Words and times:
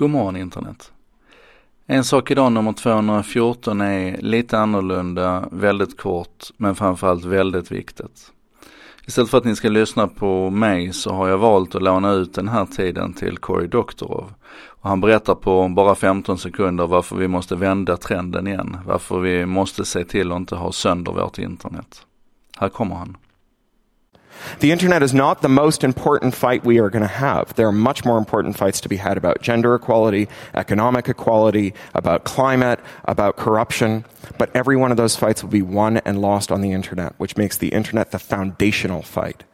God 0.00 0.10
morgon 0.10 0.36
internet. 0.36 0.92
En 1.86 2.04
sak 2.04 2.30
idag 2.30 2.52
nummer 2.52 2.72
214 2.72 3.80
är 3.80 4.16
lite 4.16 4.58
annorlunda, 4.58 5.48
väldigt 5.52 5.98
kort, 5.98 6.44
men 6.56 6.74
framförallt 6.74 7.24
väldigt 7.24 7.72
viktigt. 7.72 8.32
Istället 9.06 9.30
för 9.30 9.38
att 9.38 9.44
ni 9.44 9.56
ska 9.56 9.68
lyssna 9.68 10.08
på 10.08 10.50
mig 10.50 10.92
så 10.92 11.12
har 11.12 11.28
jag 11.28 11.38
valt 11.38 11.74
att 11.74 11.82
låna 11.82 12.12
ut 12.12 12.34
den 12.34 12.48
här 12.48 12.66
tiden 12.66 13.12
till 13.12 13.38
Cory 13.38 13.66
Doktorov. 13.66 14.32
Och 14.66 14.88
han 14.88 15.00
berättar 15.00 15.34
på 15.34 15.68
bara 15.68 15.94
15 15.94 16.38
sekunder 16.38 16.86
varför 16.86 17.16
vi 17.16 17.28
måste 17.28 17.56
vända 17.56 17.96
trenden 17.96 18.46
igen. 18.46 18.76
Varför 18.86 19.20
vi 19.20 19.46
måste 19.46 19.84
se 19.84 20.04
till 20.04 20.32
att 20.32 20.36
inte 20.36 20.56
ha 20.56 20.72
sönder 20.72 21.12
vårt 21.12 21.38
internet. 21.38 22.06
Här 22.58 22.68
kommer 22.68 22.94
han. 22.94 23.16
The 24.60 24.72
internet 24.72 25.02
is 25.02 25.14
not 25.14 25.40
the 25.40 25.48
most 25.48 25.82
important 25.82 26.34
fight 26.34 26.66
we 26.66 26.80
are 26.80 26.90
going 26.90 27.00
to 27.00 27.08
have. 27.08 27.54
There 27.54 27.66
are 27.66 27.72
much 27.72 28.04
more 28.04 28.18
important 28.18 28.58
fights 28.58 28.82
to 28.82 28.90
be 28.90 28.96
had 28.96 29.16
about 29.16 29.40
gender 29.40 29.74
equality, 29.74 30.28
economic 30.52 31.08
equality, 31.08 31.72
about 31.94 32.24
climate, 32.24 32.78
about 33.06 33.38
corruption. 33.38 34.04
But 34.36 34.54
every 34.54 34.76
one 34.76 34.90
of 34.90 34.98
those 34.98 35.16
fights 35.16 35.42
will 35.42 35.48
be 35.48 35.62
won 35.62 35.96
and 36.04 36.20
lost 36.20 36.52
on 36.52 36.60
the 36.60 36.72
internet, 36.72 37.14
which 37.16 37.38
makes 37.38 37.56
the 37.56 37.68
internet 37.68 38.10
the 38.10 38.18
foundational 38.18 39.00
fight. 39.00 39.44